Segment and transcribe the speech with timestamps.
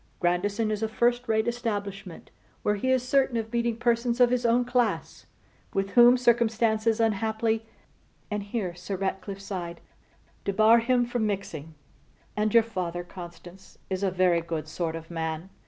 [0.19, 2.31] Grandison is a first rate establishment,
[2.63, 5.27] where he is certain of meeting persons of his own class,
[5.75, 7.67] with whom circumstances unhappily,'
[8.31, 9.79] and here Sir Ratcliffe sighed,
[10.43, 11.75] 'debar him from mixing;
[12.35, 15.51] and your father, Constance, is a very good sort of man.